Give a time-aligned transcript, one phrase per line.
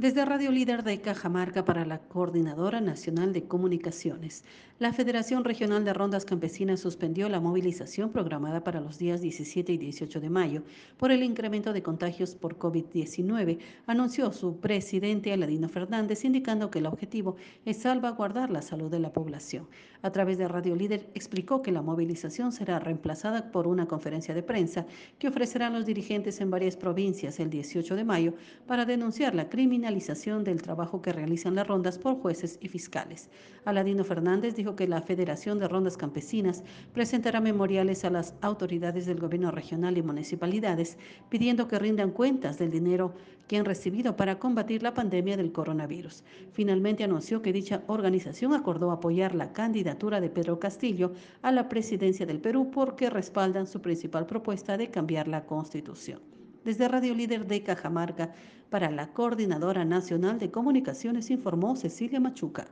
[0.00, 4.44] Desde Radio Líder de Cajamarca para la Coordinadora Nacional de Comunicaciones,
[4.78, 9.76] la Federación Regional de Rondas Campesinas suspendió la movilización programada para los días 17 y
[9.76, 10.62] 18 de mayo
[10.96, 16.86] por el incremento de contagios por COVID-19, anunció su presidente Aladino Fernández, indicando que el
[16.86, 17.36] objetivo
[17.66, 19.68] es salvaguardar la salud de la población.
[20.00, 24.42] A través de Radio Líder explicó que la movilización será reemplazada por una conferencia de
[24.42, 24.86] prensa
[25.18, 28.32] que ofrecerán los dirigentes en varias provincias el 18 de mayo
[28.66, 33.28] para denunciar la criminalidad del trabajo que realizan las rondas por jueces y fiscales.
[33.64, 36.62] Aladino Fernández dijo que la Federación de Rondas Campesinas
[36.94, 40.96] presentará memoriales a las autoridades del gobierno regional y municipalidades
[41.28, 43.14] pidiendo que rindan cuentas del dinero
[43.48, 46.22] que han recibido para combatir la pandemia del coronavirus.
[46.52, 52.26] Finalmente anunció que dicha organización acordó apoyar la candidatura de Pedro Castillo a la presidencia
[52.26, 57.62] del Perú porque respaldan su principal propuesta de cambiar la constitución desde Radio Líder de
[57.62, 58.32] Cajamarca
[58.70, 62.70] para la Coordinadora Nacional de Comunicaciones informó Cecilia Machuca.